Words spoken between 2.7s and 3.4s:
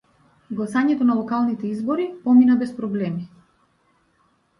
проблеми.